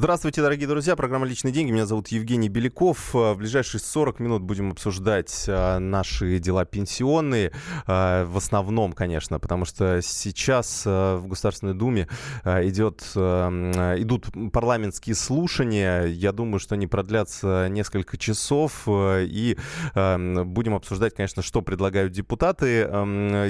[0.00, 0.96] Здравствуйте, дорогие друзья.
[0.96, 1.72] Программа «Личные деньги».
[1.72, 3.12] Меня зовут Евгений Беляков.
[3.12, 7.52] В ближайшие 40 минут будем обсуждать наши дела пенсионные.
[7.86, 12.08] В основном, конечно, потому что сейчас в Государственной Думе
[12.46, 16.06] идет, идут парламентские слушания.
[16.06, 18.84] Я думаю, что они продлятся несколько часов.
[18.88, 19.58] И
[19.94, 22.88] будем обсуждать, конечно, что предлагают депутаты.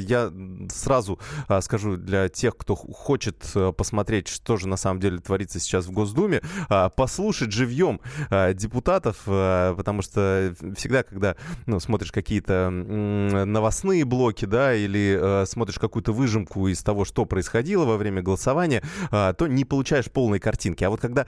[0.01, 0.33] Я
[0.69, 1.21] сразу
[1.61, 3.37] скажу для тех, кто хочет
[3.77, 8.53] посмотреть, что же на самом деле творится сейчас в Госдуме, Госдуме, а, послушать живьем а,
[8.53, 16.13] депутатов, а, потому что всегда, когда ну, смотришь какие-то новостные блоки, да, или смотришь какую-то
[16.13, 20.85] выжимку из того, что происходило во время голосования, то не получаешь полной картинки.
[20.85, 21.27] А вот когда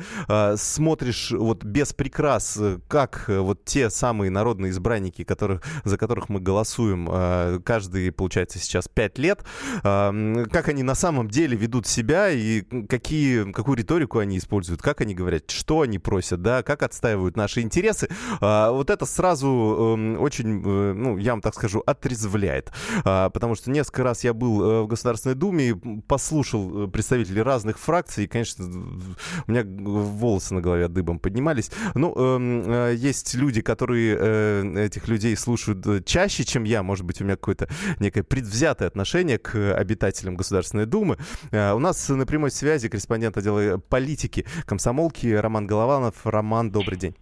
[0.57, 7.63] смотришь вот без прикрас, как вот те самые народные избранники, которых, за которых мы голосуем,
[7.63, 9.45] каждый, получается, сейчас пять лет,
[9.83, 15.15] как они на самом деле ведут себя и какие, какую риторику они используют, как они
[15.15, 18.09] говорят, что они просят, да, как отстаивают наши интересы.
[18.41, 22.73] А, вот это сразу эм, очень, э, ну, я вам так скажу, отрезвляет.
[23.05, 25.75] А, потому что несколько раз я был э, в Государственной Думе,
[26.07, 31.71] послушал э, представителей разных фракций, и, конечно, у меня волосы на голове дыбом поднимались.
[31.95, 36.83] Ну, эм, есть люди, которые этих людей слушают чаще, чем я.
[36.83, 41.19] Может быть, у меня какое-то некое предвзятое отношение к обитателям Государственной Думы.
[41.51, 44.47] У нас на прямой связи корреспондент отдела политики
[44.93, 46.27] комсомолки Роман Голованов.
[46.27, 47.15] Роман, добрый день.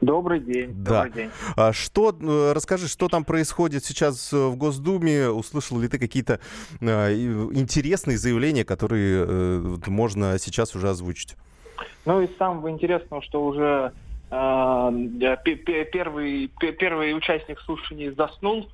[0.00, 0.72] Добрый день.
[0.74, 1.04] Да.
[1.04, 1.30] Добрый день.
[1.56, 5.28] А что, э, расскажи, что там происходит сейчас в Госдуме?
[5.28, 6.40] Услышал ли ты какие-то
[6.80, 7.12] э,
[7.52, 11.36] интересные заявления, которые э, можно сейчас уже озвучить?
[12.06, 13.92] Ну, из самого интересного, что уже
[14.30, 15.36] э,
[15.92, 18.70] первый, первый участник слушаний заснул,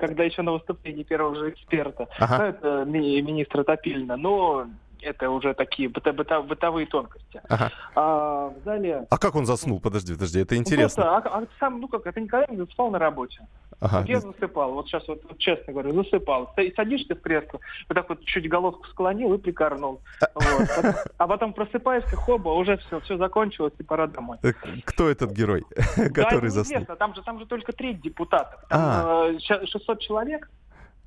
[0.00, 2.08] когда еще на выступлении первого же эксперта.
[2.18, 2.38] Ага.
[2.38, 4.16] Ну, это министра Топильна.
[4.16, 4.66] Но
[5.02, 7.40] это уже такие быто, быто, бытовые тонкости.
[7.48, 7.72] Ага.
[7.94, 9.06] А, в зале...
[9.10, 9.80] А как он заснул?
[9.80, 11.04] Подожди, подожди, это интересно.
[11.04, 13.40] Просто, а, а сам, ну как, это никогда не спал на работе.
[13.80, 14.00] Ага.
[14.00, 16.52] Вот я засыпал, вот сейчас вот, вот честно говорю, засыпал.
[16.56, 20.00] И садишься в кресло, вот так вот чуть головку склонил и прикорнул.
[20.34, 20.68] Вот.
[21.16, 24.38] А потом просыпаешься, хоба, уже все, все закончилось и пора домой.
[24.42, 24.52] Э,
[24.84, 25.64] кто этот герой,
[26.14, 26.84] который заснул?
[26.84, 28.60] Там же, там же только треть депутатов.
[28.68, 29.96] Там, 600 а.
[29.96, 30.50] человек.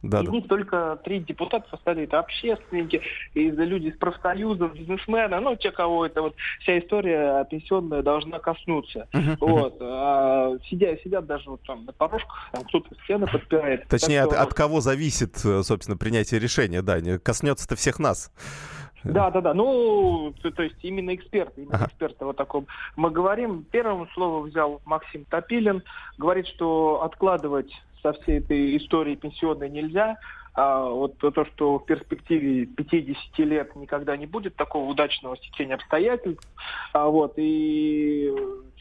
[0.02, 0.32] Да, Из да.
[0.32, 2.08] них только три депутата остались.
[2.08, 3.02] Это общественники,
[3.34, 9.08] и люди из профсоюзов, бизнесмены, ну, те, кого это вот вся история пенсионная должна коснуться.
[9.14, 9.78] Uh-huh, вот.
[9.80, 13.88] А, сидя, сидят даже вот там на порожках, там кто-то стены подпирает.
[13.88, 18.32] Точнее, от, от кого зависит, собственно, принятие решения, да, коснется-то всех нас.
[19.04, 19.54] Да, да, да.
[19.54, 21.86] Ну, то, то есть именно эксперты, именно ага.
[21.86, 22.68] эксперты вот таком.
[22.96, 25.84] Мы говорим, первым слово взял Максим Топилин,
[26.18, 30.18] говорит, что откладывать со всей этой историей пенсионной нельзя.
[30.54, 36.46] А вот то, что в перспективе 50 лет никогда не будет такого удачного стечения обстоятельств.
[36.92, 38.30] А вот, и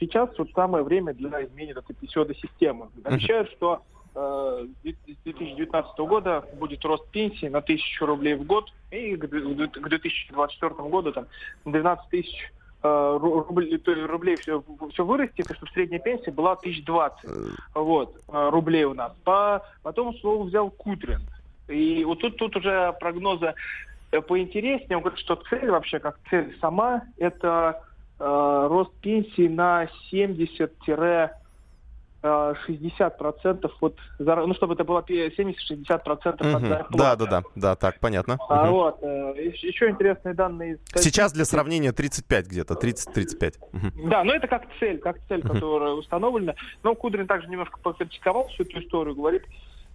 [0.00, 2.88] сейчас вот самое время для изменения этой пенсионной системы.
[3.04, 3.82] Обещают, что
[4.14, 11.12] с 2019 года будет рост пенсии на тысячу рублей в год, и к 2024 году
[11.12, 11.26] там
[11.64, 12.50] 12 тысяч
[12.82, 17.28] Э, рублей, рублей все, все вырастет, и чтобы средняя пенсия была 1020 э.
[17.74, 19.12] вот, э, рублей у нас.
[19.22, 21.20] По, потом слово взял Кудрин.
[21.68, 23.54] И вот тут, тут уже прогнозы
[24.26, 24.96] поинтереснее.
[24.96, 27.82] Он говорит, что цель вообще, как цель сама, это
[28.18, 30.72] э, рост пенсии на 70
[32.22, 36.96] 60% от ну чтобы это было 70-60% от зарплаты.
[36.96, 38.38] Да, да, да, да, так, понятно.
[38.48, 38.74] А, угу.
[38.74, 40.78] Вот, э, еще интересные данные.
[40.94, 43.54] Сейчас для сравнения 35 где-то, 30-35.
[43.72, 44.08] Угу.
[44.08, 45.54] Да, но это как цель, как цель, угу.
[45.54, 46.54] которая установлена.
[46.82, 49.44] Но Кудрин также немножко покритиковал всю эту историю, говорит,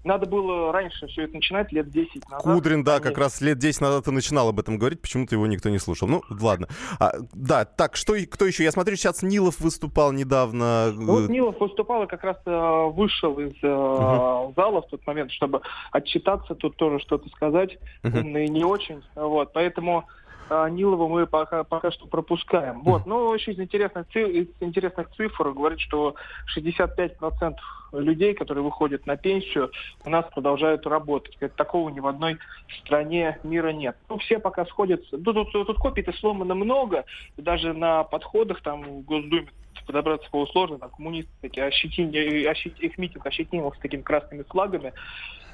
[0.05, 2.43] надо было раньше все это начинать, лет 10 назад.
[2.43, 5.69] Кудрин, да, как раз лет 10 назад и начинал об этом говорить, почему-то его никто
[5.69, 6.07] не слушал.
[6.07, 6.67] Ну, ладно.
[6.99, 8.63] А, да, так, что, кто еще?
[8.63, 10.91] Я смотрю, сейчас Нилов выступал недавно.
[10.93, 15.61] Ну, Нилов выступал и как раз э, вышел из uh зала в тот момент, чтобы
[15.91, 17.77] отчитаться, тут тоже что-то сказать.
[18.03, 19.01] uh И не очень.
[19.15, 20.05] Вот, поэтому
[20.49, 22.81] Нилова мы пока, пока что пропускаем.
[22.81, 23.05] Вот.
[23.05, 26.15] Но еще из интересных, из интересных цифр говорит, что
[26.55, 27.55] 65%
[27.93, 29.71] людей, которые выходят на пенсию,
[30.03, 31.37] у нас продолжают работать.
[31.55, 32.37] Такого ни в одной
[32.81, 33.97] стране мира нет.
[34.09, 35.17] Ну, все пока сходятся.
[35.17, 37.05] Тут, тут, тут копий-то сломано много.
[37.37, 39.49] Даже на подходах там в Госдуме
[39.85, 40.77] подобраться было сложно.
[40.77, 44.93] Там коммунисты такие ощетинили, ощет, их митинг ощетинил с такими красными флагами.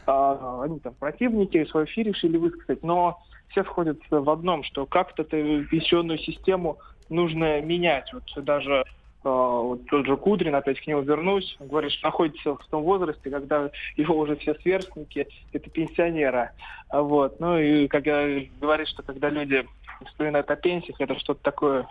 [0.05, 2.83] А, они там противники свою эфире решили высказать.
[2.83, 3.19] Но
[3.51, 8.12] все сходятся в одном, что как-то эту пенсионную систему нужно менять.
[8.13, 8.83] Вот даже э,
[9.24, 13.69] вот тот же Кудрин, опять к нему вернусь, говорит, что находится в том возрасте, когда
[13.98, 16.51] его уже все сверстники, это пенсионеры.
[16.92, 17.39] Вот.
[17.39, 19.65] Ну и как говорит, что когда люди
[20.06, 21.88] вспоминают о пенсиях, это что-то такое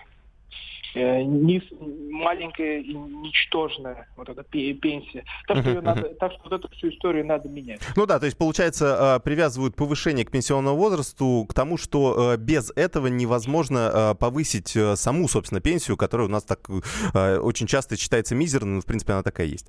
[0.95, 5.25] э, низ, маленькая и ничтожная вот эта пенсия.
[5.47, 7.81] Так что, ее надо, так что вот эту всю историю надо менять.
[7.97, 12.37] Ну да, то есть получается э, привязывают повышение к пенсионному возрасту к тому, что э,
[12.37, 16.69] без этого невозможно повысить саму, собственно, пенсию, которая у нас так
[17.15, 19.69] очень часто считается мизерной, но в принципе она такая есть.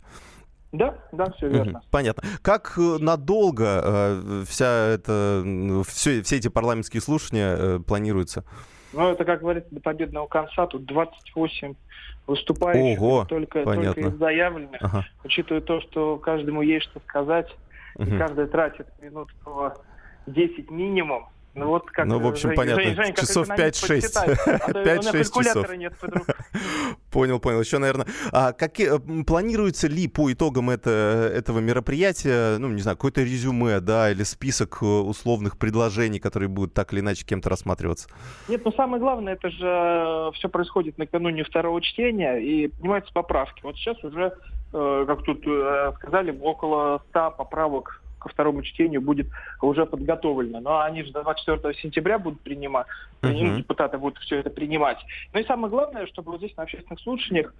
[0.71, 1.81] Да, да, все верно.
[1.91, 2.23] Понятно.
[2.41, 5.43] Как надолго вся это,
[5.87, 8.45] все, все эти парламентские слушания планируются?
[8.93, 10.67] Ну, это, как говорится, до победного конца.
[10.67, 11.75] Тут 28
[12.27, 13.93] выступающих, Ого, только, понятно.
[13.93, 14.81] только из заявленных.
[14.81, 15.05] Ага.
[15.23, 17.49] Учитывая то, что каждому есть что сказать,
[17.95, 18.05] угу.
[18.05, 19.75] и каждый тратит минут по
[20.27, 22.05] 10 минимум, ну вот как.
[22.05, 22.83] Ну, в общем, Жень, понятно.
[22.83, 24.01] Жень, Жень, часов 5-6.
[24.73, 25.75] 5-6 часов.
[25.75, 25.93] Нет
[27.11, 27.59] понял, понял.
[27.59, 33.21] Еще, наверное, а какие, планируется ли по итогам это, этого мероприятия, ну, не знаю, какое-то
[33.21, 38.09] резюме, да, или список э, условных предложений, которые будут так или иначе кем-то рассматриваться?
[38.47, 43.61] Нет, ну самое главное, это же э, все происходит накануне второго чтения, и принимаются поправки.
[43.63, 44.33] Вот сейчас уже,
[44.73, 45.41] э, как тут
[45.97, 49.27] сказали, около 100 поправок ко второму чтению будет
[49.61, 50.59] уже подготовлено.
[50.59, 52.87] Но они же до 24 сентября будут принимать,
[53.21, 53.57] uh-huh.
[53.57, 54.97] депутаты будут все это принимать.
[55.33, 57.53] Ну и самое главное, чтобы вот здесь на общественных слушаниях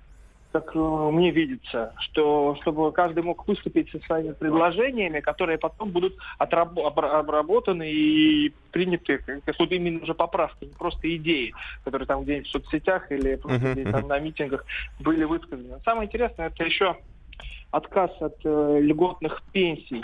[0.52, 6.18] как э, мне видится, что чтобы каждый мог выступить со своими предложениями, которые потом будут
[6.40, 11.54] отраб- обработаны и приняты как вот именно уже поправки, не просто идеи,
[11.86, 14.08] которые там где-нибудь в соцсетях или просто uh-huh, где-то uh-huh.
[14.08, 14.66] на митингах
[15.00, 15.80] были высказаны.
[15.86, 16.98] Самое интересное это еще
[17.72, 20.04] отказ от э, льготных пенсий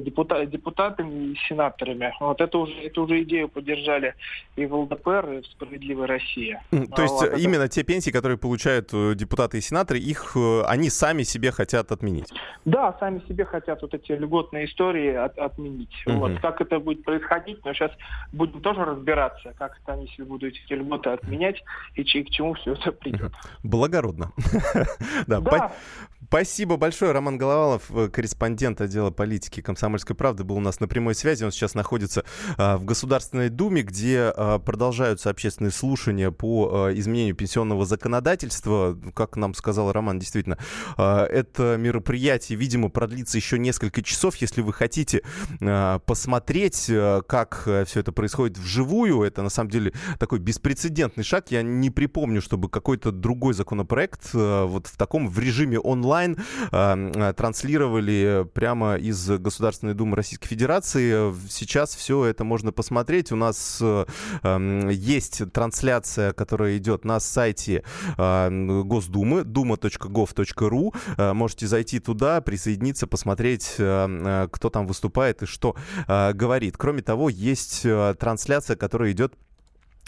[0.00, 2.12] депутат, депутатами и сенаторами.
[2.20, 4.14] Вот это уже, эту уже идею поддержали
[4.56, 6.58] и в ЛДПР, и в «Справедливой России».
[6.70, 7.74] То есть вот, именно это...
[7.74, 12.32] те пенсии, которые получают э, депутаты и сенаторы, их э, они сами себе хотят отменить?
[12.64, 15.94] Да, сами себе хотят вот эти льготные истории от, отменить.
[16.06, 16.16] Угу.
[16.16, 16.40] Вот.
[16.40, 17.90] Как это будет происходить, но сейчас
[18.32, 21.62] будем тоже разбираться, как это они себе будут эти льготы отменять
[21.94, 23.32] и, и к чему все это придет.
[23.62, 24.32] Благородно.
[25.26, 25.72] да.
[26.26, 27.12] Спасибо большое.
[27.12, 31.44] Роман Головалов, э, корреспондент отдела политики «Комсомольской правды», был у нас на прямой связи.
[31.44, 32.24] Он сейчас находится
[32.56, 38.98] а, в Государственной Думе, где а, продолжаются общественные слушания по а, изменению пенсионного законодательства.
[39.14, 40.58] Как нам сказал Роман, действительно,
[40.96, 44.36] это мероприятие, видимо, продлится еще несколько часов.
[44.36, 45.22] Если вы хотите
[46.06, 46.90] посмотреть,
[47.26, 51.50] как все это происходит вживую, это на самом деле такой беспрецедентный шаг.
[51.50, 56.36] Я не припомню, чтобы какой-то другой законопроект а, вот в таком в режиме онлайн онлайн
[56.70, 61.34] э, транслировали прямо из Государственной Думы Российской Федерации.
[61.48, 63.32] Сейчас все это можно посмотреть.
[63.32, 67.82] У нас э, есть трансляция, которая идет на сайте
[68.16, 70.94] э, Госдумы, duma.gov.ru.
[71.16, 75.76] Э, можете зайти туда, присоединиться, посмотреть, кто там выступает и что
[76.06, 76.76] говорит.
[76.76, 77.82] Кроме того, есть
[78.18, 79.34] трансляция, которая идет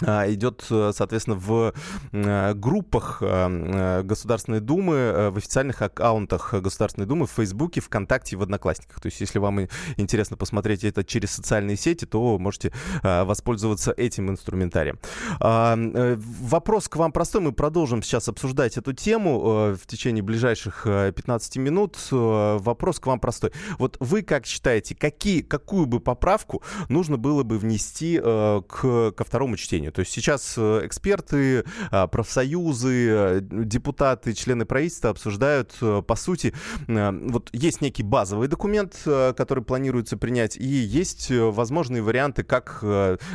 [0.02, 1.72] идет, э, соответственно, в
[2.12, 8.42] э, группах э, Государственной Думы, в официальных аккаунтах Государственной Думы в Фейсбуке, ВКонтакте и в
[8.42, 9.00] Одноклассниках.
[9.00, 9.60] То есть, если вам
[9.96, 12.72] интересно посмотреть это через социальные сети, то можете
[13.02, 14.98] воспользоваться этим инструментарием.
[15.40, 17.40] А, вопрос к вам простой.
[17.40, 21.96] Мы продолжим сейчас обсуждать эту тему в течение ближайших 15 минут.
[22.10, 23.52] Вопрос к вам простой.
[23.78, 29.56] Вот вы как считаете, какие, какую бы поправку нужно было бы внести к, ко второму
[29.56, 29.85] чтению?
[29.86, 29.92] Мнению.
[29.92, 36.52] То есть сейчас э, эксперты, а, профсоюзы, э, депутаты, члены правительства обсуждают, э, по сути,
[36.86, 42.82] вот есть некий базовый документ, который планируется принять, и есть возможные варианты, как,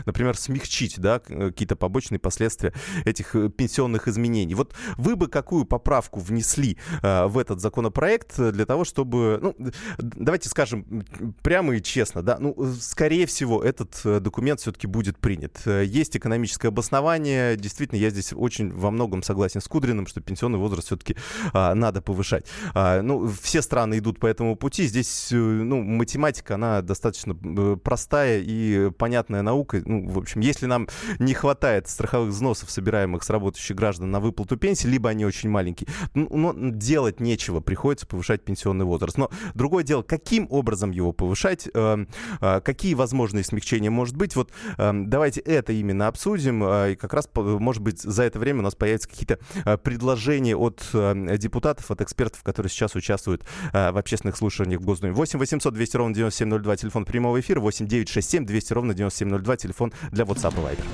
[0.05, 2.73] например, смягчить да, какие-то побочные последствия
[3.05, 4.55] этих пенсионных изменений.
[4.55, 9.55] Вот вы бы какую поправку внесли в этот законопроект для того, чтобы, ну,
[9.97, 11.03] давайте скажем
[11.41, 15.61] прямо и честно, да, ну, скорее всего, этот документ все-таки будет принят.
[15.65, 17.55] Есть экономические экономическое обоснование.
[17.55, 21.15] Действительно, я здесь очень во многом согласен с Кудриным, что пенсионный возраст все-таки
[21.53, 22.45] а, надо повышать.
[22.73, 24.87] А, ну, все страны идут по этому пути.
[24.87, 29.81] Здесь, э, ну, математика, она достаточно э, простая и понятная наука.
[29.85, 30.87] Ну, в общем, если нам
[31.19, 35.87] не хватает страховых взносов, собираемых с работающих граждан на выплату пенсии, либо они очень маленькие,
[36.15, 39.17] ну, делать нечего, приходится повышать пенсионный возраст.
[39.17, 42.05] Но другое дело, каким образом его повышать, э,
[42.41, 44.35] э, какие возможные смягчения может быть.
[44.35, 46.63] Вот э, давайте это именно обсудим обсудим.
[46.63, 50.55] А, и как раз, может быть, за это время у нас появятся какие-то а, предложения
[50.55, 55.13] от а, депутатов, от экспертов, которые сейчас участвуют в общественных слушаниях в Госдуме.
[55.13, 57.59] 8 800 200 ровно 9702, телефон прямого эфира.
[57.59, 60.85] 8 967 200 ровно 9702, телефон для WhatsApp и Viber.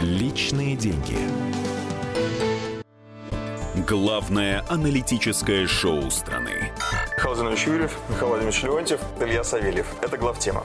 [0.00, 1.16] Личные деньги.
[3.88, 6.70] Главное аналитическое шоу страны.
[7.16, 9.86] Михаил Юрьев, Михаил Владимирович Леонтьев, Илья Савельев.
[10.02, 10.64] Это главтема.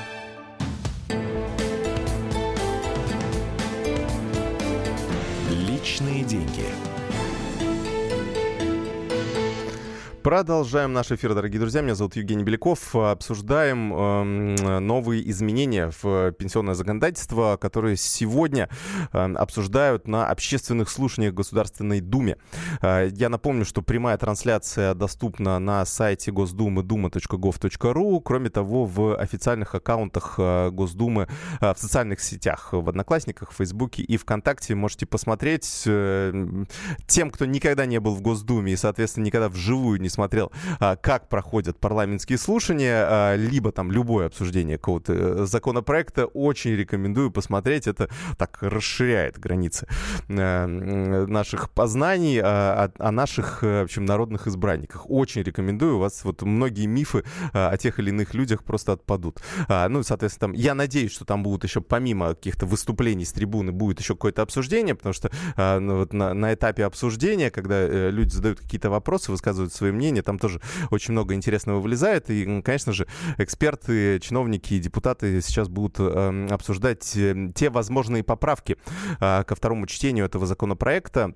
[10.23, 11.81] Продолжаем наш эфир, дорогие друзья.
[11.81, 12.95] Меня зовут Евгений Беляков.
[12.95, 18.69] Обсуждаем э, новые изменения в пенсионное законодательство, которые сегодня
[19.13, 22.37] э, обсуждают на общественных слушаниях Государственной Думе.
[22.83, 28.21] Э, я напомню, что прямая трансляция доступна на сайте Госдумы duma.gov.ru.
[28.23, 34.03] Кроме того, в официальных аккаунтах э, Госдумы э, в социальных сетях, в Одноклассниках, в Фейсбуке
[34.03, 35.81] и ВКонтакте можете посмотреть.
[35.87, 36.31] Э,
[37.07, 41.29] тем, кто никогда не был в Госдуме и, соответственно, никогда вживую не смотрел, а, как
[41.29, 47.87] проходят парламентские слушания, а, либо там любое обсуждение какого-то э, законопроекта, очень рекомендую посмотреть.
[47.87, 49.87] Это так расширяет границы
[50.27, 55.09] э, наших познаний о, о наших, э, в общем, народных избранниках.
[55.09, 55.97] Очень рекомендую.
[55.97, 59.41] У вас вот многие мифы о тех или иных людях просто отпадут.
[59.67, 63.71] А, ну, соответственно, там, я надеюсь, что там будут еще, помимо каких-то выступлений с трибуны,
[63.71, 68.59] будет еще какое-то обсуждение, потому что ну, вот на, на этапе обсуждения, когда люди задают
[68.59, 72.29] какие-то вопросы, высказывают свои мнения, там тоже очень много интересного вылезает.
[72.29, 78.77] И, конечно же, эксперты, чиновники и депутаты сейчас будут э, обсуждать э, те возможные поправки
[79.19, 81.35] э, ко второму чтению этого законопроекта.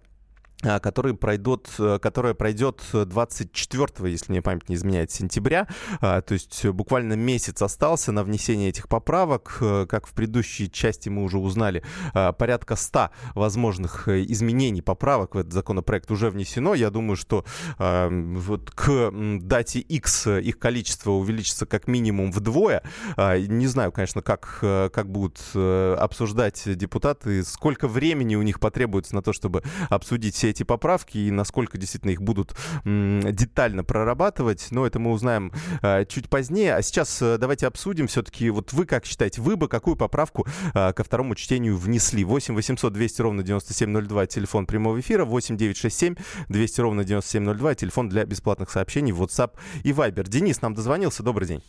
[0.63, 5.67] А, который пройдет, э, которая пройдет 24, если мне память не изменяет, сентября.
[6.01, 9.57] А, то есть буквально месяц остался на внесение этих поправок.
[9.62, 11.83] Э, как в предыдущей части мы уже узнали,
[12.13, 16.74] а, порядка 100 возможных э, изменений, поправок в этот законопроект уже внесено.
[16.74, 17.45] Я думаю, что
[17.77, 22.83] вот к дате X их количество увеличится как минимум вдвое.
[23.17, 29.33] Не знаю, конечно, как, как будут обсуждать депутаты, сколько времени у них потребуется на то,
[29.33, 34.68] чтобы обсудить все эти поправки и насколько действительно их будут детально прорабатывать.
[34.70, 36.75] Но это мы узнаем э, чуть позднее.
[36.75, 40.94] А сейчас э, давайте обсудим все-таки, вот вы как считаете, вы бы какую поправку э,
[40.94, 42.24] ко второму чтению внесли?
[42.24, 46.16] 8 800 200 ровно 9702, телефон прямого эфира, 8 967
[46.50, 50.28] 200 ровно 9702, телефон для бесплатных сообщений WhatsApp и Viber.
[50.28, 51.64] Денис нам дозвонился, добрый день.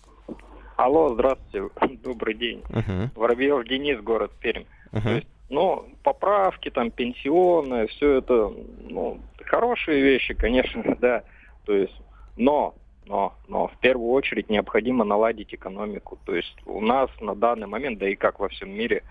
[0.77, 1.71] Алло, здравствуйте,
[2.05, 2.61] добрый день.
[2.69, 3.09] Uh-huh.
[3.15, 4.65] Воробьев Денис, город Пермь.
[4.93, 5.03] Uh-huh.
[5.03, 8.53] То есть но поправки, там, пенсионные, все это,
[8.89, 11.23] ну, хорошие вещи, конечно, да.
[11.65, 11.95] То есть,
[12.37, 12.75] но,
[13.07, 16.19] но, но в первую очередь необходимо наладить экономику.
[16.25, 19.03] То есть у нас на данный момент, да и как во всем мире,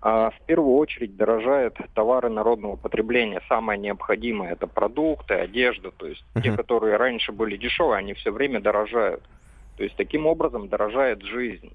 [0.00, 3.40] а, в первую очередь дорожают товары народного потребления.
[3.48, 5.90] Самое необходимое это продукты, одежда.
[5.90, 6.42] То есть uh-huh.
[6.42, 9.22] те, которые раньше были дешевые, они все время дорожают.
[9.76, 11.72] То есть таким образом дорожает жизнь.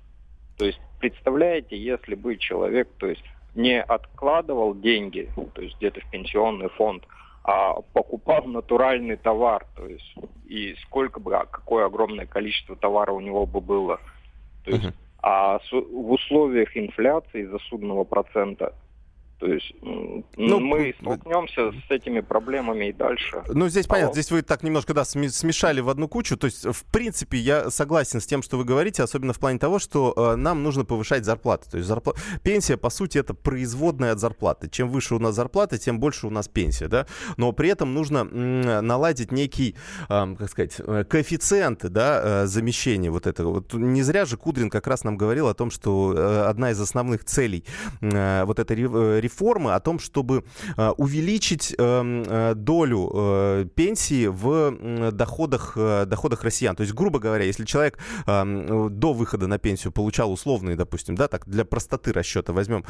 [0.57, 3.23] То есть представляете, если бы человек, то есть
[3.59, 7.03] не откладывал деньги, то есть где-то в пенсионный фонд,
[7.43, 10.15] а покупал натуральный товар, то есть
[10.47, 13.99] и сколько бы, а какое огромное количество товара у него бы было.
[14.63, 14.93] То есть, uh-huh.
[15.21, 18.73] а в условиях инфляции засудного процента
[19.39, 23.41] то есть ну, мы столкнемся с этими проблемами и дальше.
[23.47, 26.37] Ну, здесь понятно, здесь вы так немножко, да, смешали в одну кучу.
[26.37, 29.79] То есть, в принципе, я согласен с тем, что вы говорите, особенно в плане того,
[29.79, 31.69] что э, нам нужно повышать зарплаты.
[31.71, 32.15] То есть, зарпла...
[32.43, 34.69] пенсия, по сути, это производная от зарплаты.
[34.69, 37.07] Чем выше у нас зарплата, тем больше у нас пенсия, да.
[37.37, 39.75] Но при этом нужно м- наладить некий,
[40.09, 43.53] э, как сказать, э, коэффициенты, да, э, замещения вот этого.
[43.53, 46.79] Вот не зря же Кудрин как раз нам говорил о том, что э, одна из
[46.81, 47.63] основных целей
[48.01, 50.43] э, вот этой э, реформы о том, чтобы
[50.75, 56.75] э, увеличить эм, э, долю э, пенсии в доходах, доходах россиян.
[56.75, 61.27] То есть, грубо говоря, если человек эм, до выхода на пенсию получал условные, допустим, да,
[61.27, 62.83] так для простоты расчета возьмем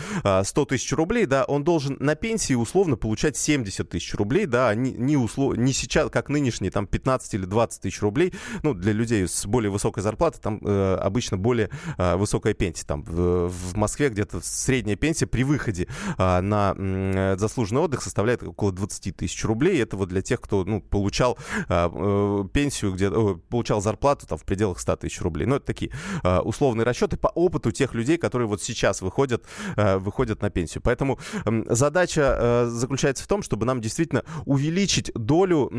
[0.43, 4.91] 100 тысяч рублей, да, он должен на пенсии условно получать 70 тысяч рублей, да, не,
[4.91, 5.57] не, услов...
[5.57, 9.71] не сейчас, как нынешние, там 15 или 20 тысяч рублей, ну, для людей с более
[9.71, 14.95] высокой зарплатой, там э, обычно более э, высокая пенсия, там в, в Москве где-то средняя
[14.95, 19.81] пенсия при выходе э, на э, заслуженный отдых составляет около 20 тысяч рублей.
[19.81, 24.43] Это вот для тех, кто ну, получал а, э, пенсию, где, получал зарплату там, в
[24.43, 25.45] пределах 100 тысяч рублей.
[25.45, 25.91] Ну, это такие
[26.23, 29.45] э, условные расчеты по опыту тех людей, которые вот сейчас выходят,
[29.75, 30.81] выходят на пенсию.
[30.83, 31.19] Поэтому
[31.67, 35.69] задача э, заключается в том, чтобы нам действительно увеличить долю,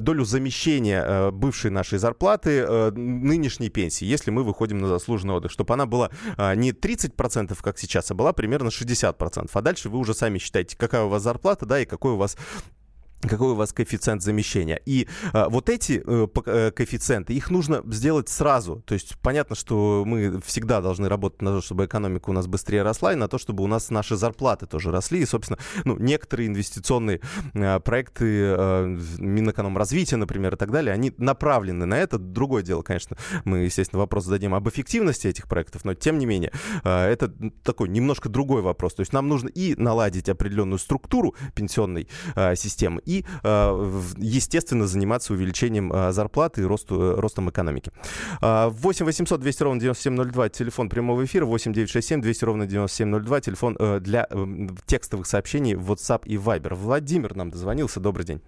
[0.00, 5.86] долю замещения бывшей нашей зарплаты нынешней пенсии, если мы выходим на заслуженный отдых, чтобы она
[5.86, 6.10] была
[6.54, 9.31] не 30%, как сейчас, а была примерно 60%.
[9.36, 12.36] А дальше вы уже сами считаете, какая у вас зарплата, да, и какой у вас
[13.28, 14.80] какой у вас коэффициент замещения.
[14.84, 18.82] И а, вот эти э, э, коэффициенты, их нужно сделать сразу.
[18.86, 22.82] То есть понятно, что мы всегда должны работать на то, чтобы экономика у нас быстрее
[22.82, 25.20] росла, и на то, чтобы у нас наши зарплаты тоже росли.
[25.20, 27.20] И, собственно, ну, некоторые инвестиционные
[27.54, 32.18] э, проекты э, Минэкономразвития, например, и так далее, они направлены на это.
[32.18, 36.52] Другое дело, конечно, мы, естественно, вопрос зададим об эффективности этих проектов, но тем не менее,
[36.84, 38.94] э, это такой немножко другой вопрос.
[38.94, 45.32] То есть нам нужно и наладить определенную структуру пенсионной э, системы, и, э, естественно, заниматься
[45.32, 47.92] увеличением э, зарплаты и росту, э, ростом экономики.
[48.40, 54.26] 8 800 200 ровно 9702, телефон прямого эфира, 8 967 200 ровно 9702, телефон для
[54.86, 56.74] текстовых сообщений WhatsApp и Viber.
[56.74, 58.40] Владимир нам дозвонился, добрый день.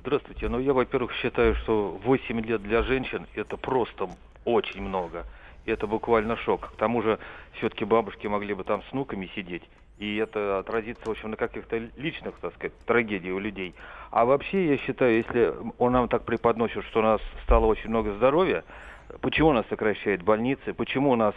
[0.00, 0.48] Здравствуйте.
[0.48, 4.08] Ну, я, во-первых, считаю, что 8 лет для женщин– это просто
[4.44, 5.26] очень много.
[5.66, 6.72] Это буквально шок.
[6.72, 7.18] К тому же,
[7.58, 9.62] все-таки бабушки могли бы там с внуками сидеть
[9.98, 13.74] и это отразится, в общем, на каких-то личных, так сказать, трагедиях у людей.
[14.10, 18.12] А вообще, я считаю, если он нам так преподносит, что у нас стало очень много
[18.12, 18.64] здоровья,
[19.20, 21.34] почему нас сокращают больницы, почему у нас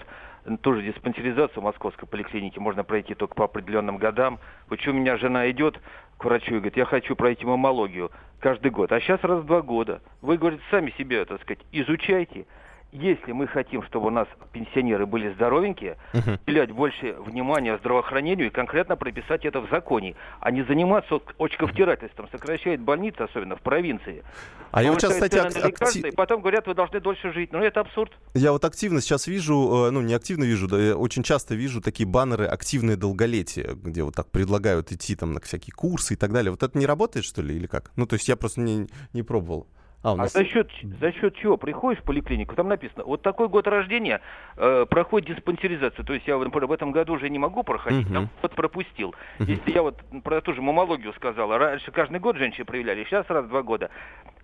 [0.61, 5.49] тоже диспансеризацию в московской поликлинике можно пройти только по определенным годам, почему у меня жена
[5.51, 5.79] идет
[6.17, 9.61] к врачу и говорит, я хочу пройти мамологию каждый год, а сейчас раз в два
[9.61, 10.01] года.
[10.21, 12.45] Вы, говорите, сами себе, так сказать, изучайте,
[12.91, 16.39] если мы хотим, чтобы у нас пенсионеры были здоровенькие, uh-huh.
[16.45, 22.81] уделять больше внимания здравоохранению и конкретно прописать это в законе, а не заниматься очковтирательством, сокращает
[22.81, 24.23] больницы, особенно в провинции.
[24.71, 26.05] А я вот сейчас, кстати, ак- актив...
[26.05, 27.51] И потом говорят, вы должны дольше жить.
[27.51, 28.11] Ну, это абсурд.
[28.33, 31.81] Я вот активно сейчас вижу, э, ну, не активно вижу, да, я очень часто вижу
[31.81, 36.31] такие баннеры «Активное долголетие», где вот так предлагают идти там на всякие курсы и так
[36.31, 36.51] далее.
[36.51, 37.91] Вот это не работает, что ли, или как?
[37.95, 39.67] Ну, то есть я просто не, не пробовал.
[40.01, 40.35] А, у а нас...
[40.35, 44.21] а за, счет, за счет чего приходишь в поликлинику, там написано, вот такой год рождения
[44.55, 46.05] э, проходит диспансеризацию.
[46.05, 48.13] То есть я, например, в этом году уже не могу проходить, uh-huh.
[48.13, 49.13] там вот пропустил.
[49.39, 49.45] Uh-huh.
[49.45, 53.45] Если я вот про ту же мамологию сказал, раньше каждый год женщины проявляли, сейчас раз
[53.45, 53.89] в два года.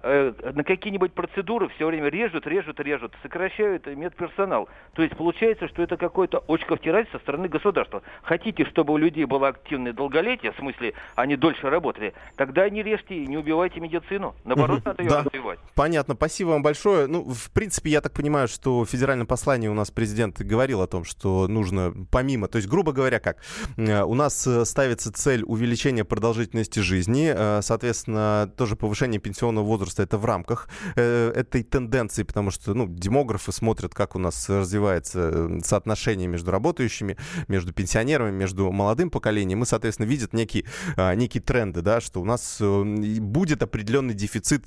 [0.01, 4.67] Э, на какие-нибудь процедуры все время режут, режут, режут, сокращают медперсонал.
[4.93, 8.03] То есть получается, что это какой-то очковтирать со стороны государства.
[8.23, 13.15] Хотите, чтобы у людей было активное долголетие, в смысле они дольше работали, тогда не режьте
[13.15, 14.35] и не убивайте медицину.
[14.43, 14.89] Наоборот, uh-huh.
[14.89, 15.23] надо ее да.
[15.23, 15.59] развивать развивать.
[15.75, 17.07] Понятно, спасибо вам большое.
[17.07, 20.87] Ну, в принципе, я так понимаю, что в федеральном послании у нас президент говорил о
[20.87, 23.37] том, что нужно помимо, то есть, грубо говоря, как,
[23.77, 30.03] э, у нас э, ставится цель увеличения продолжительности жизни, э, соответственно, тоже повышение пенсионного возраста,
[30.03, 36.27] это в рамках этой тенденции, потому что, ну, демографы смотрят, как у нас развивается соотношение
[36.27, 40.65] между работающими, между пенсионерами, между молодым поколением, и, соответственно, видят некие,
[40.97, 44.65] некие тренды, да, что у нас будет определенный дефицит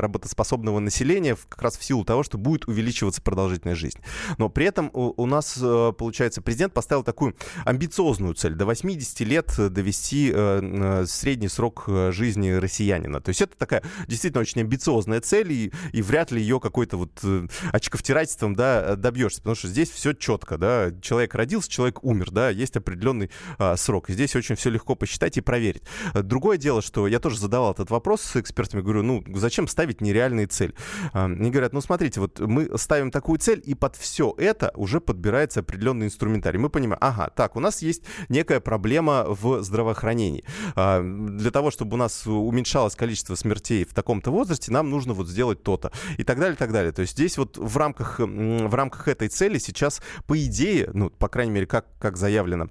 [0.00, 4.02] работоспособного населения как раз в силу того, что будет увеличиваться продолжительность жизни.
[4.38, 9.20] Но при этом у, у нас, э, получается, президент поставил такую амбициозную цель до 80
[9.20, 13.20] лет довести э, средний срок э, жизни россиянина.
[13.20, 17.20] То есть это такая действительно очень амбициозная цель, и, и вряд ли ее какой-то вот
[17.22, 22.50] э, очковтирательством да, добьешься, потому что здесь все четко, да, человек родился, человек умер, да,
[22.50, 24.08] есть определенный э, срок.
[24.08, 25.82] Здесь очень все легко посчитать и проверить.
[26.14, 30.00] Другое дело, что я тоже задавал этот вопрос с экспертами, говорю, ну, зачем ставить ставить
[30.00, 30.74] нереальные цели.
[31.12, 35.58] Они говорят, ну смотрите, вот мы ставим такую цель, и под все это уже подбирается
[35.58, 36.60] определенный инструментарий.
[36.60, 40.44] Мы понимаем, ага, так, у нас есть некая проблема в здравоохранении.
[40.76, 45.64] Для того, чтобы у нас уменьшалось количество смертей в таком-то возрасте, нам нужно вот сделать
[45.64, 45.90] то-то.
[46.16, 46.92] И так далее, и так далее.
[46.92, 51.26] То есть здесь вот в рамках, в рамках этой цели сейчас, по идее, ну, по
[51.28, 52.68] крайней мере, как, как заявлено,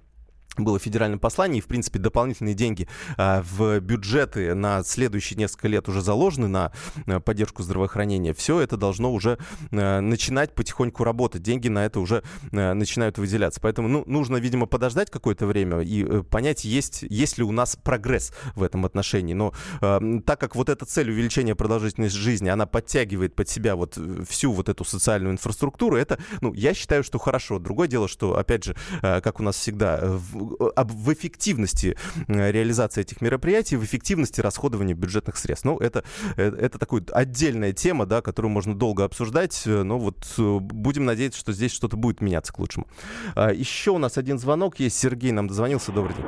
[0.57, 2.87] было федеральном послании, и, в принципе, дополнительные деньги
[3.17, 6.71] а, в бюджеты на следующие несколько лет уже заложены на
[7.07, 8.33] а, поддержку здравоохранения.
[8.33, 9.37] Все это должно уже
[9.71, 11.41] а, начинать потихоньку работать.
[11.41, 13.61] Деньги на это уже а, начинают выделяться.
[13.61, 18.33] Поэтому ну, нужно, видимо, подождать какое-то время и понять, есть, есть ли у нас прогресс
[18.55, 19.33] в этом отношении.
[19.33, 23.97] Но а, так как вот эта цель увеличения продолжительности жизни, она подтягивает под себя вот
[24.27, 27.59] всю вот эту социальную инфраструктуру, это, ну, я считаю, что хорошо.
[27.59, 30.40] Другое дело, что, опять же, как у нас всегда, в
[30.75, 35.65] об, в эффективности реализации этих мероприятий, в эффективности расходования бюджетных средств.
[35.65, 36.03] Ну, это,
[36.37, 41.05] э, это такая отдельная тема, да, которую можно долго обсуждать, э, но вот э, будем
[41.05, 42.87] надеяться, что здесь что-то будет меняться к лучшему.
[43.35, 44.97] А, еще у нас один звонок есть.
[44.97, 45.91] Сергей нам дозвонился.
[45.91, 46.25] Добрый день.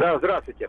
[0.00, 0.68] Да, здравствуйте.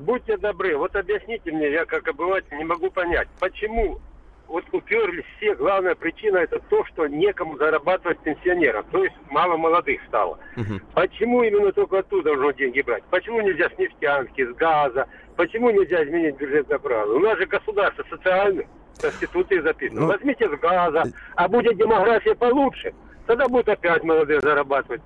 [0.00, 4.00] Будьте добры, вот объясните мне, я как обыватель не могу понять, почему
[4.48, 10.00] вот уперлись все, главная причина это то, что некому зарабатывать пенсионерам, то есть мало молодых
[10.08, 10.38] стало.
[10.56, 10.80] Угу.
[10.94, 13.04] Почему именно только оттуда нужно деньги брать?
[13.10, 15.08] Почему нельзя с нефтянки, с газа?
[15.36, 17.16] Почему нельзя изменить бюджетное правило?
[17.16, 18.66] У нас же государство социальное,
[19.00, 20.02] Конституции записано.
[20.02, 21.04] Ну, Возьмите с газа,
[21.34, 22.94] а будет демография получше,
[23.26, 25.02] тогда будут опять молодые зарабатывать.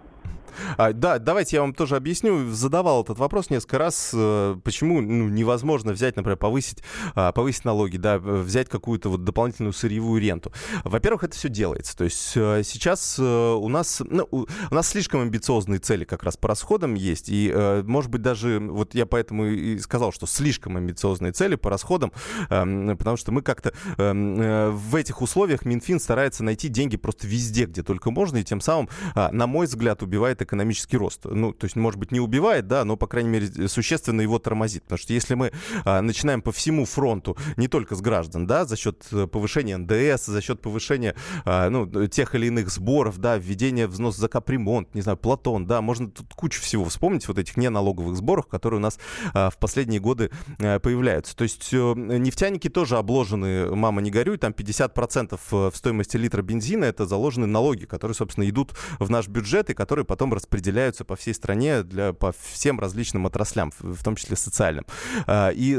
[0.77, 2.51] А, да, давайте я вам тоже объясню.
[2.51, 6.83] Задавал этот вопрос несколько раз, э, почему ну, невозможно взять, например, повысить,
[7.15, 10.53] а, повысить налоги, да, взять какую-то вот дополнительную сырьевую ренту.
[10.85, 11.97] Во-первых, это все делается.
[11.97, 16.37] То есть э, сейчас э, у нас, ну, у нас слишком амбициозные цели как раз
[16.37, 17.53] по расходам есть, и,
[17.85, 22.13] может быть, даже, вот я поэтому и сказал, что слишком амбициозные цели по расходам,
[22.49, 27.67] эм, потому что мы как-то эм, в этих условиях Минфин старается найти деньги просто везде,
[27.67, 31.25] где только можно, и тем самым, а, на мой взгляд, убивает экономический рост.
[31.25, 34.85] Ну, то есть, может быть, не убивает, да, но, по крайней мере, существенно его тормозит.
[34.85, 35.53] Потому что если мы
[35.85, 40.27] а, начинаем по всему фронту, не только с граждан, да, за счет э, повышения НДС,
[40.27, 45.01] за счет повышения, а, ну, тех или иных сборов, да, введения взнос за капремонт, не
[45.01, 48.99] знаю, Платон, да, можно тут кучу всего вспомнить, вот этих неналоговых сборов, которые у нас
[49.35, 51.37] а, в последние годы а, появляются.
[51.37, 56.85] То есть а, нефтяники тоже обложены, мама не горюй, там 50% в стоимости литра бензина
[56.85, 61.35] это заложены налоги, которые, собственно, идут в наш бюджет и которые потом распределяются по всей
[61.35, 64.87] стране для, по всем различным отраслям, в том числе социальным.
[65.27, 65.71] А, и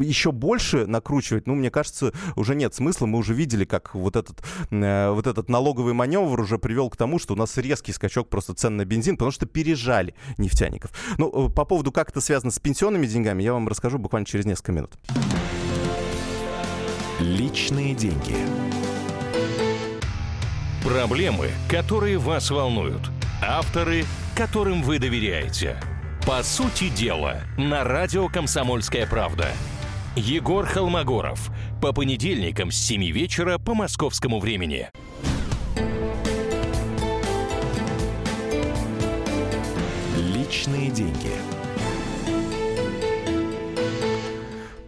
[0.00, 3.06] еще больше накручивать, ну, мне кажется, уже нет смысла.
[3.06, 7.18] Мы уже видели, как вот этот, э, вот этот налоговый маневр уже привел к тому,
[7.18, 10.92] что у нас резкий скачок просто цен на бензин, потому что пережали нефтяников.
[11.18, 14.44] Ну, э, по поводу, как это связано с пенсионными деньгами, я вам расскажу буквально через
[14.44, 14.92] несколько минут.
[17.20, 18.36] Личные деньги.
[20.84, 23.10] Проблемы, которые вас волнуют.
[23.44, 24.04] Авторы,
[24.36, 25.76] которым вы доверяете.
[26.24, 29.48] По сути дела, на радио «Комсомольская правда».
[30.14, 31.50] Егор Холмогоров.
[31.80, 34.90] По понедельникам с 7 вечера по московскому времени.
[40.16, 41.32] Личные деньги.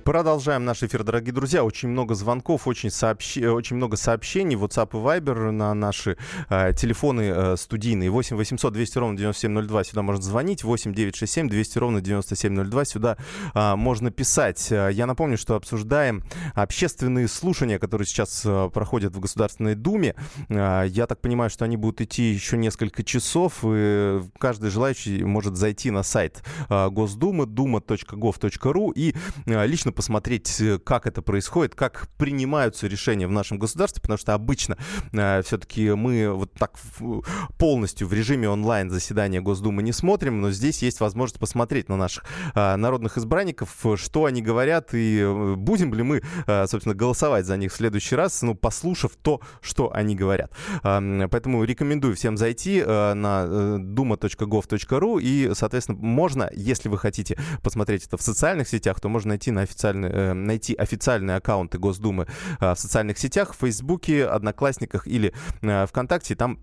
[0.05, 1.65] Продолжаем наш эфир, дорогие друзья.
[1.65, 3.39] Очень много звонков, очень, сообщ...
[3.39, 4.55] очень много сообщений.
[4.55, 6.19] WhatsApp и Viber на наши
[6.51, 8.11] э, телефоны э, студийные.
[8.11, 9.85] 8 800 200 ровно 9702.
[9.85, 10.63] Сюда можно звонить.
[10.63, 12.85] 8 967 200 ровно 9702.
[12.85, 13.17] Сюда
[13.55, 14.71] э, можно писать.
[14.71, 16.23] Я напомню, что обсуждаем
[16.55, 20.17] общественные слушания, которые сейчас э, проходят в Государственной Думе.
[20.51, 23.61] Э, я так понимаю, что они будут идти еще несколько часов.
[23.65, 29.15] И каждый желающий может зайти на сайт э, Госдумы, duma.gov.ru и
[29.47, 34.35] э, лично посмотреть, э, как это происходит, как принимаются решения в нашем государстве, потому что
[34.35, 34.77] обычно
[35.13, 36.75] э, все-таки мы вот так
[37.59, 42.25] полностью в режиме онлайн заседания Госдумы не смотрим, но здесь есть возможность посмотреть на наших
[42.55, 47.57] э, народных избранников, что они говорят, и э, будем ли мы, э, собственно, голосовать за
[47.57, 50.53] них в следующий раз, ну, послушав то, что они говорят.
[50.83, 57.39] Э, поэтому рекомендую всем зайти э, на э, duma.gov.ru и, соответственно, можно, если вы хотите
[57.63, 61.79] посмотреть это в социальных сетях, то можно найти на официальном официальный, э, найти официальные аккаунты
[61.79, 62.27] Госдумы
[62.61, 66.35] э, в социальных сетях, в Фейсбуке, Одноклассниках или э, ВКонтакте.
[66.35, 66.59] Там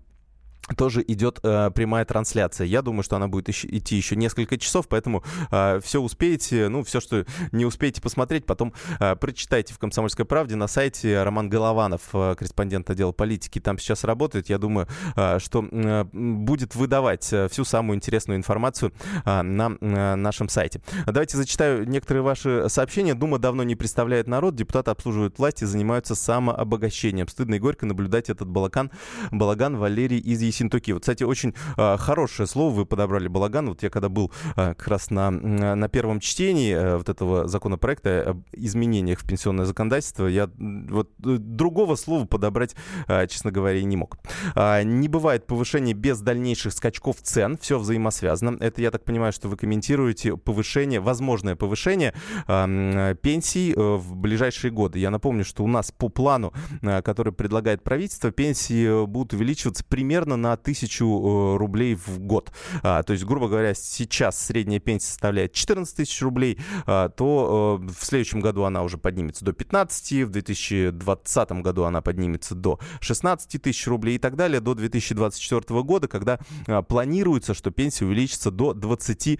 [0.76, 2.66] тоже идет э, прямая трансляция.
[2.66, 6.84] Я думаю, что она будет ищ- идти еще несколько часов, поэтому э, все успеете, ну,
[6.84, 12.02] все, что не успеете посмотреть, потом э, прочитайте в «Комсомольской правде» на сайте Роман Голованов,
[12.12, 14.48] э, корреспондент отдела политики, там сейчас работает.
[14.48, 18.92] Я думаю, э, что э, будет выдавать э, всю самую интересную информацию
[19.24, 20.80] э, на э, нашем сайте.
[21.06, 23.14] Давайте зачитаю некоторые ваши сообщения.
[23.14, 27.26] Дума давно не представляет народ, депутаты обслуживают власти, занимаются самообогащением.
[27.26, 28.90] Стыдно и горько наблюдать этот балаган,
[29.32, 30.92] балаган Валерий из Ессентуки.
[30.92, 33.68] Вот, кстати, очень э, хорошее слово вы подобрали, балаган.
[33.68, 38.30] Вот я когда был э, как раз на, на первом чтении э, вот этого законопроекта
[38.30, 42.74] об изменениях в пенсионное законодательство, я вот другого слова подобрать,
[43.08, 44.18] э, честно говоря, и не мог.
[44.54, 48.56] Э, не бывает повышения без дальнейших скачков цен, все взаимосвязано.
[48.60, 52.14] Это, я так понимаю, что вы комментируете повышение, возможное повышение
[52.46, 54.98] э, пенсий э, в ближайшие годы.
[54.98, 60.36] Я напомню, что у нас по плану, э, который предлагает правительство, пенсии будут увеличиваться примерно
[60.42, 62.52] на тысячу э, рублей в год.
[62.82, 67.92] А, то есть, грубо говоря, сейчас средняя пенсия составляет 14 тысяч рублей, а, то э,
[67.92, 73.62] в следующем году она уже поднимется до 15, в 2020 году она поднимется до 16
[73.62, 78.74] тысяч рублей и так далее, до 2024 года, когда а, планируется, что пенсия увеличится до
[78.74, 79.38] 20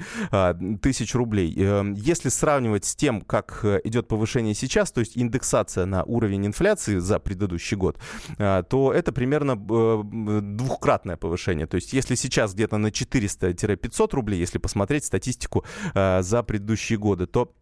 [0.81, 1.55] тысяч рублей.
[1.57, 6.47] Эм, если сравнивать с тем, как э, идет повышение сейчас, то есть индексация на уровень
[6.47, 7.99] инфляции за предыдущий год,
[8.39, 11.67] то это примерно двухкратно двукратное повышение.
[11.67, 17.27] То есть если сейчас где-то на 400-500 рублей, если посмотреть статистику э, за предыдущие годы,
[17.27, 17.55] то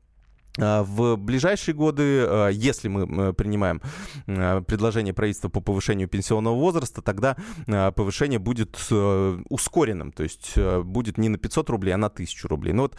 [0.60, 3.80] в ближайшие годы, а, если мы принимаем
[4.26, 7.36] а, предложение правительства по повышению пенсионного возраста, тогда
[7.94, 12.48] повышение будет э, ускоренным, то есть э, будет не на 500 рублей, а на 1000
[12.48, 12.72] рублей.
[12.72, 12.96] Ну вот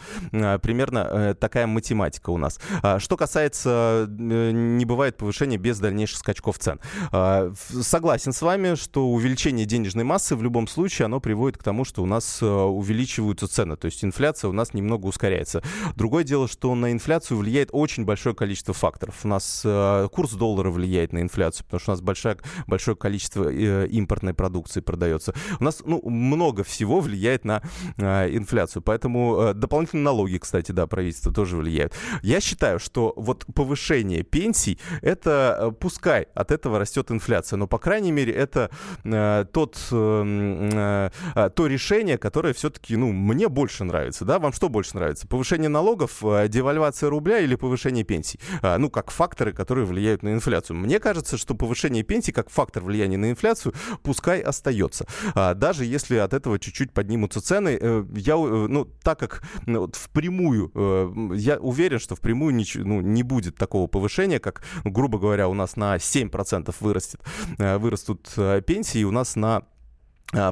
[0.62, 2.60] примерно э, такая математика у нас.
[2.98, 6.80] Что касается, не бывает повышения без дальнейших скачков цен.
[7.12, 12.02] Согласен с вами, что увеличение денежной массы в любом случае, оно приводит к тому, что
[12.02, 15.62] у нас увеличиваются цены, то есть инфляция у нас немного ускоряется.
[15.96, 19.24] Другое дело, что на инфляцию влияет очень большое количество факторов.
[19.24, 23.50] У нас э, курс доллара влияет на инфляцию, потому что у нас большое, большое количество
[23.50, 25.34] э, импортной продукции продается.
[25.60, 27.62] У нас ну, много всего влияет на
[27.96, 28.82] э, инфляцию.
[28.82, 31.94] Поэтому э, дополнительные налоги, кстати, да, правительство тоже влияют.
[32.22, 37.78] Я считаю, что вот повышение пенсий, это э, пускай от этого растет инфляция, но, по
[37.78, 38.70] крайней мере, это
[39.04, 44.38] э, тот, э, э, то решение, которое все-таки, ну, мне больше нравится, да?
[44.38, 45.26] Вам что больше нравится?
[45.26, 48.40] Повышение налогов, э, девальвация рубля или повышение пенсий?
[48.62, 50.76] А, ну, как факторы, которые влияют на инфляцию.
[50.76, 55.06] Мне кажется, что повышение пенсий как фактор влияния на инфляцию пускай остается.
[55.34, 59.80] А, даже если от этого чуть-чуть поднимутся цены, э, я, э, ну, так как ну,
[59.80, 65.18] вот впрямую, э, я уверен, что впрямую не, ну, не будет такого повышения, как, грубо
[65.18, 67.20] говоря, у нас на 7% вырастет,
[67.58, 68.28] вырастут
[68.66, 69.62] пенсии, у нас на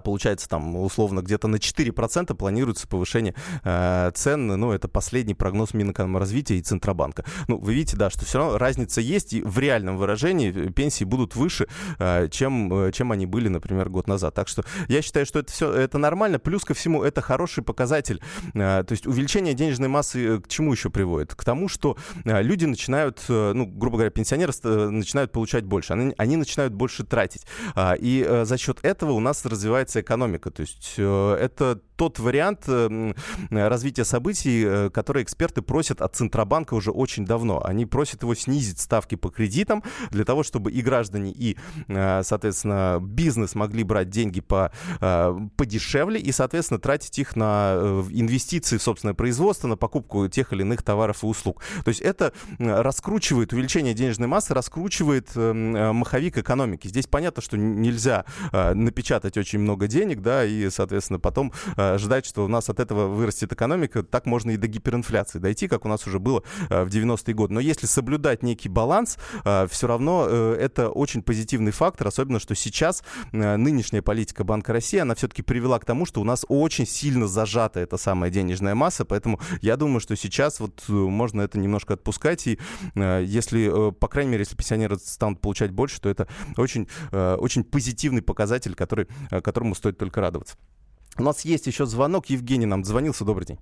[0.04, 4.46] получается, там, условно, где-то на 4% планируется повышение э, цен.
[4.46, 7.24] Ну, это последний прогноз Минэкономразвития и Центробанка.
[7.48, 11.34] Ну, вы видите, да, что все равно разница есть, и в реальном выражении пенсии будут
[11.34, 11.66] выше,
[11.98, 14.34] э, чем, э, чем они были, например, год назад.
[14.34, 16.38] Так что я считаю, что это все это нормально.
[16.38, 18.20] Плюс ко всему, это хороший показатель.
[18.54, 21.34] Э, то есть увеличение денежной массы э, к чему еще приводит?
[21.34, 25.94] К тому, что э, люди начинают, э, ну, грубо говоря, пенсионеры э, начинают получать больше.
[25.94, 27.46] Они, они начинают больше тратить.
[27.74, 30.50] Э, и э, за счет этого у нас развивается развивается экономика.
[30.50, 33.12] То есть э, это тот вариант э,
[33.50, 37.62] развития событий, э, который эксперты просят от Центробанка уже очень давно.
[37.62, 41.58] Они просят его снизить ставки по кредитам для того, чтобы и граждане, и,
[41.88, 44.72] соответственно, бизнес могли брать деньги по,
[45.56, 47.74] подешевле и, соответственно, тратить их на
[48.10, 51.62] инвестиции в собственное производство, на покупку тех или иных товаров и услуг.
[51.84, 56.88] То есть это раскручивает, увеличение денежной массы раскручивает маховик экономики.
[56.88, 62.44] Здесь понятно, что нельзя напечатать очень много денег, да, и, соответственно, потом э, ждать, что
[62.44, 66.06] у нас от этого вырастет экономика, так можно и до гиперинфляции дойти, как у нас
[66.06, 67.54] уже было э, в 90-е годы.
[67.54, 72.54] Но если соблюдать некий баланс, э, все равно э, это очень позитивный фактор, особенно, что
[72.54, 77.26] сейчас нынешняя политика Банка России, она все-таки привела к тому, что у нас очень сильно
[77.26, 82.46] зажата эта самая денежная масса, поэтому я думаю, что сейчас вот можно это немножко отпускать,
[82.46, 82.58] и
[82.94, 88.74] если, по крайней мере, если пенсионеры станут получать больше, то это очень, очень позитивный показатель,
[88.74, 90.56] который, которому стоит только радоваться.
[91.18, 92.26] У нас есть еще звонок.
[92.26, 93.24] Евгений нам звонился.
[93.24, 93.58] Добрый день.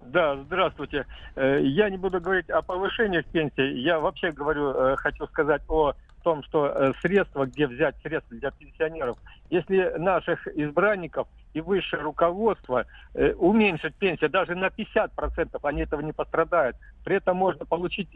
[0.00, 1.06] Да, здравствуйте.
[1.36, 3.78] Э, я не буду говорить о повышении пенсии.
[3.78, 8.50] Я вообще говорю, э, хочу сказать о том, что э, средства, где взять средства для
[8.50, 9.16] пенсионеров,
[9.52, 16.12] если наших избранников и высшее руководство э, уменьшить пенсию даже на 50%, они этого не
[16.12, 16.76] пострадают.
[17.04, 18.08] При этом можно получить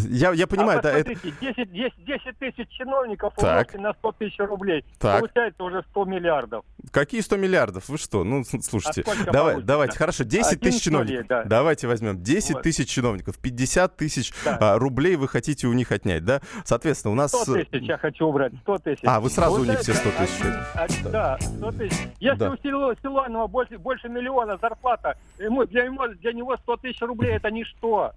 [0.09, 1.15] я, я понимаю, а да, это...
[1.15, 3.73] 10, 10, 10 тысяч чиновников так.
[3.75, 4.85] на 100 тысяч рублей.
[4.99, 5.19] Так.
[5.19, 6.65] Получается уже 100 миллиардов.
[6.91, 7.89] Какие 100 миллиардов?
[7.89, 8.23] Вы что?
[8.23, 9.03] Ну, слушайте.
[9.07, 11.27] А давай, давайте, хорошо, 10 тысяч чиновников.
[11.27, 11.43] Да.
[11.43, 12.63] Давайте возьмем 10 вот.
[12.63, 14.57] тысяч чиновников, 50 тысяч да.
[14.59, 16.41] а, рублей вы хотите у них отнять, да?
[16.65, 17.31] Соответственно, у нас...
[17.31, 18.99] 100 тысяч я хочу убрать, 100 тысяч.
[19.03, 20.41] А, вы сразу вот у них все 100 тысяч.
[20.75, 21.97] А, да, 100 тысяч.
[22.19, 22.51] Если да.
[22.51, 27.49] у Силуанова больше, больше миллиона зарплата, ему, для, ему, для него 100 тысяч рублей это
[27.51, 28.13] ничто.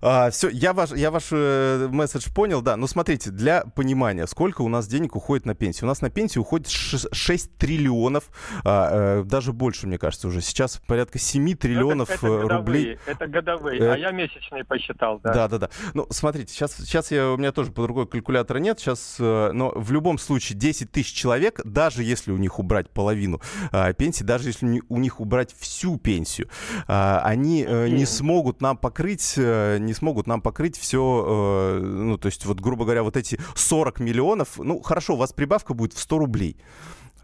[0.00, 2.76] А, все, я ваш, я ваш э, месседж понял, да.
[2.76, 5.86] Но смотрите, для понимания, сколько у нас денег уходит на пенсию.
[5.86, 8.30] У нас на пенсию уходит 6, 6 триллионов,
[8.64, 10.40] а, э, даже больше, мне кажется, уже.
[10.40, 12.98] Сейчас порядка 7 триллионов это, это рублей.
[13.06, 15.32] это годовые, э, а я месячные посчитал, да.
[15.32, 15.70] Да, да, да.
[15.94, 19.72] Ну, смотрите, сейчас, сейчас я, у меня тоже по другой калькулятора нет, сейчас, э, но
[19.74, 23.40] в любом случае 10 тысяч человек, даже если у них убрать половину
[23.72, 26.48] э, пенсии, даже если у них убрать всю пенсию,
[26.86, 32.18] э, они э, не смогут нам покрыть э, не смогут нам покрыть все, э, ну,
[32.18, 35.94] то есть, вот, грубо говоря, вот эти 40 миллионов, ну, хорошо, у вас прибавка будет
[35.94, 36.56] в 100 рублей.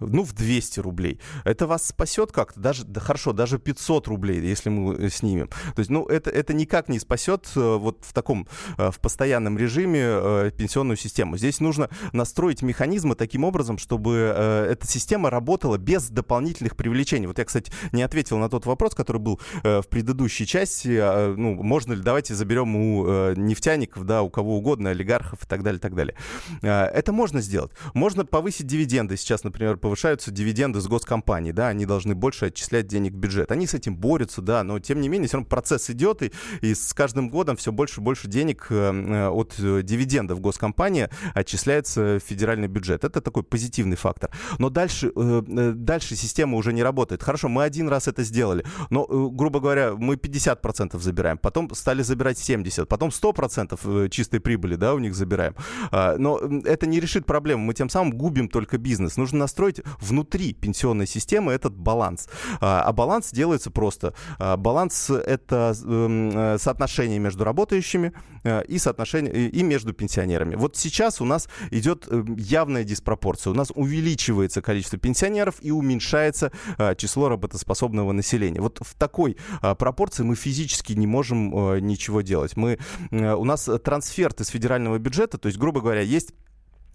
[0.06, 1.20] Ну, в 200 рублей.
[1.44, 2.60] Это вас спасет как-то?
[2.60, 5.48] Даже, да, хорошо, даже 500 рублей, если мы э, снимем.
[5.48, 8.46] То есть, ну, это, это никак не спасет э, вот в таком,
[8.78, 11.36] э, в постоянном режиме пенсионную систему.
[11.36, 17.26] Здесь нужно настроить механизмы таким образом, чтобы эта система работала без дополнительных привлечений.
[17.26, 20.98] Вот я, кстати, не ответил на тот вопрос, который был в предыдущей части.
[21.00, 25.62] А, ну, можно ли, давайте заберем у нефтяников, да, у кого угодно, олигархов и так
[25.62, 26.14] далее, и так далее.
[26.62, 27.72] Это можно сделать.
[27.94, 29.16] Можно повысить дивиденды.
[29.16, 33.52] Сейчас, например, повышаются дивиденды с госкомпаний, да, они должны больше отчислять денег в бюджет.
[33.52, 36.74] Они с этим борются, да, но тем не менее все равно процесс идет, и, и
[36.74, 42.18] с каждым годом все больше и больше денег э, э, от э, дивидендов госкомпании отчисляется
[42.18, 43.04] в федеральный бюджет.
[43.04, 44.30] Это такой позитивный фактор.
[44.58, 47.22] Но дальше, дальше система уже не работает.
[47.22, 52.38] Хорошо, мы один раз это сделали, но, грубо говоря, мы 50% забираем, потом стали забирать
[52.38, 55.54] 70%, потом 100% чистой прибыли, да, у них забираем.
[55.90, 59.18] А, но это не решит проблему, мы тем самым губим только бизнес.
[59.18, 62.28] Нужно настроить внутри пенсионной системы этот баланс.
[62.60, 64.14] А, а баланс делается просто.
[64.38, 68.12] А, баланс— это эм, э, соотношение между работающими
[68.44, 70.54] э, и соотношение и между пенсионерами.
[70.54, 73.52] Вот сейчас у нас идет э, явная диспропорция.
[73.52, 76.52] У нас увеличивается количество пенсионеров и уменьшается
[76.96, 78.60] число работоспособного населения.
[78.60, 79.36] Вот в такой
[79.78, 81.50] пропорции мы физически не можем
[81.84, 82.56] ничего делать.
[82.56, 82.78] Мы,
[83.10, 86.32] у нас трансферт из федерального бюджета, то есть, грубо говоря, есть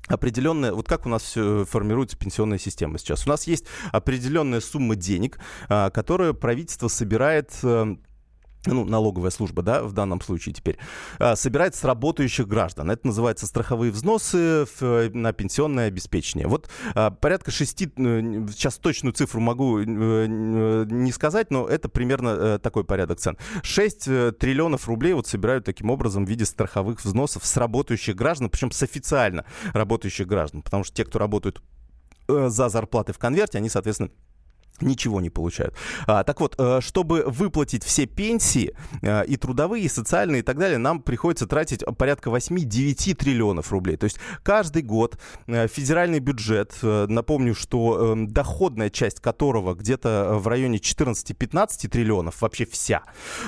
[0.07, 3.25] определенная, вот как у нас все формируется пенсионная система сейчас.
[3.25, 5.39] У нас есть определенная сумма денег,
[5.69, 7.97] а, которую правительство собирает э,
[8.73, 10.77] ну, налоговая служба, да, в данном случае теперь,
[11.19, 12.91] а, собирает с работающих граждан.
[12.91, 16.47] Это называется страховые взносы на пенсионное обеспечение.
[16.47, 17.87] Вот а, порядка 6, э,
[18.51, 23.37] сейчас точную цифру могу э, не сказать, но это примерно э, такой порядок цен.
[23.63, 28.71] 6 триллионов рублей вот собирают таким образом в виде страховых взносов с работающих граждан, причем
[28.71, 31.61] с официально работающих граждан, потому что те, кто работают
[32.27, 34.11] за зарплаты в конверте, они, соответственно,
[34.81, 35.73] ничего не получают.
[36.05, 40.57] А, так вот, э, чтобы выплатить все пенсии, э, и трудовые, и социальные, и так
[40.57, 43.97] далее, нам приходится тратить порядка 8-9 триллионов рублей.
[43.97, 50.77] То есть каждый год э, федеральный бюджет, напомню, что доходная часть которого где-то в районе
[50.77, 53.03] 14-15 триллионов, вообще вся,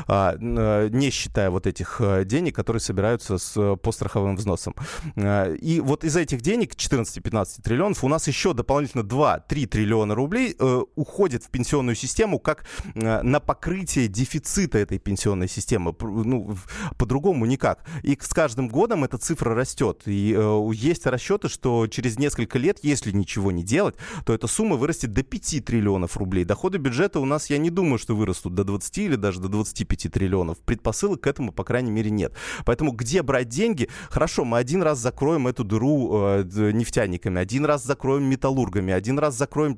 [0.08, 3.92] а, не считая вот этих денег, которые собираются с, по
[4.36, 4.76] взносам.
[5.16, 10.56] И вот из этих денег, 14-15 триллионов, у нас еще дополнительно 2-3 триллиона рублей
[10.96, 12.64] уходят уходит в пенсионную систему как
[12.96, 15.94] э, на покрытие дефицита этой пенсионной системы.
[16.00, 16.56] Ну,
[16.98, 17.84] по-другому никак.
[18.04, 20.04] И с каждым годом эта цифра растет.
[20.06, 24.78] И э, есть расчеты, что через несколько лет, если ничего не делать, то эта сумма
[24.78, 26.46] вырастет до 5 триллионов рублей.
[26.46, 30.14] Доходы бюджета у нас, я не думаю, что вырастут до 20 или даже до 25
[30.14, 30.60] триллионов.
[30.60, 32.32] Предпосылок к этому, по крайней мере, нет.
[32.64, 33.90] Поэтому где брать деньги?
[34.10, 39.36] Хорошо, мы один раз закроем эту дыру э, нефтяниками, один раз закроем металлургами, один раз
[39.36, 39.78] закроем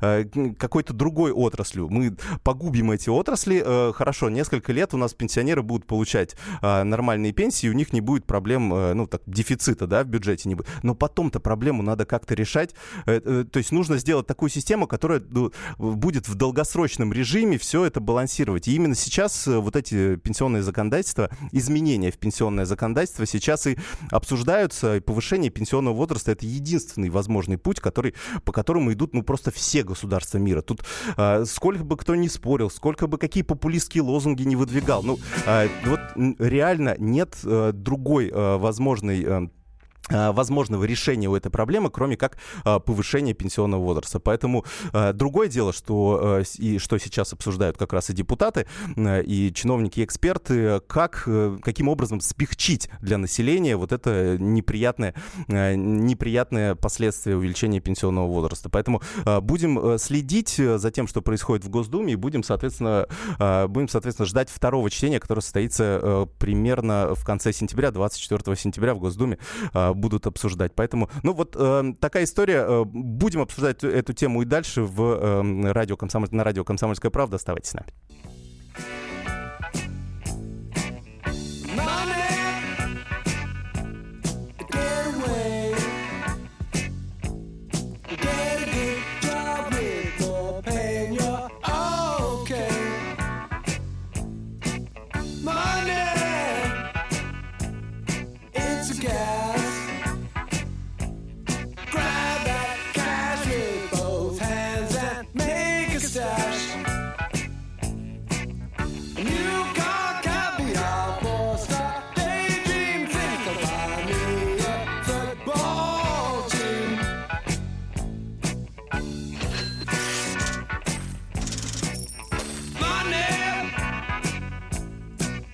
[0.00, 0.24] э,
[0.58, 1.88] какой какой-то другой отраслью.
[1.88, 3.62] Мы погубим эти отрасли.
[3.64, 8.02] Э, хорошо, несколько лет у нас пенсионеры будут получать э, нормальные пенсии, у них не
[8.02, 10.68] будет проблем, э, ну, так, дефицита, да, в бюджете не будет.
[10.82, 12.74] Но потом-то проблему надо как-то решать.
[13.06, 18.68] То есть нужно сделать такую систему, которая ну, будет в долгосрочном режиме все это балансировать.
[18.68, 23.78] И именно сейчас вот эти пенсионные законодательства, изменения в пенсионное законодательство сейчас и
[24.10, 24.96] обсуждаются.
[24.96, 29.82] И повышение пенсионного возраста это единственный возможный путь, который, по которому идут ну, просто все
[29.82, 30.65] государства мира.
[30.66, 30.82] Тут
[31.16, 35.68] э, сколько бы кто ни спорил, сколько бы какие популистские лозунги не выдвигал, ну, э,
[35.84, 36.00] вот
[36.38, 39.48] реально нет э, другой э, возможной Э,
[40.08, 44.20] возможного решения у этой проблемы, кроме как э, повышения пенсионного возраста.
[44.20, 48.66] Поэтому э, другое дело, что, и что сейчас обсуждают как раз и депутаты,
[48.96, 51.28] и чиновники, и эксперты, как,
[51.62, 55.14] каким образом спихчить для населения вот это неприятное,
[55.48, 58.68] неприятное последствие увеличения пенсионного возраста.
[58.68, 59.02] Поэтому
[59.42, 63.06] будем следить за тем, что происходит в Госдуме, и будем, соответственно,
[63.68, 69.38] будем, соответственно, ждать второго чтения, которое состоится примерно в конце сентября, 24 сентября в Госдуме
[69.96, 70.72] будут обсуждать.
[70.74, 72.64] Поэтому, ну вот э, такая история.
[72.66, 76.28] Э, будем обсуждать эту тему и дальше в э, радио Комсомоль...
[76.30, 77.36] на радио «Комсомольская правда».
[77.36, 77.88] Оставайтесь с нами.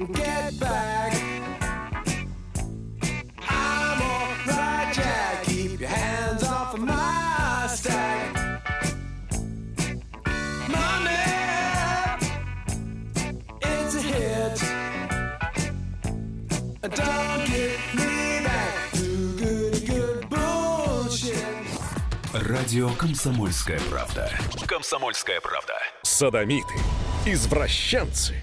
[0.06, 1.14] Get back.
[3.48, 5.44] I'm alright, Jack.
[5.44, 8.34] Keep your hands off of my stack.
[10.68, 11.10] Money,
[13.62, 14.62] it's a hit.
[16.82, 21.46] Don't get me back to good, good bullshit.
[22.32, 24.30] Радио «Комсомольская правда».
[24.66, 25.74] «Комсомольская правда».
[26.02, 26.74] Садомиты,
[27.24, 28.42] извращенцы,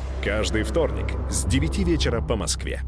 [0.23, 2.83] Каждый вторник с 9 вечера по Москве.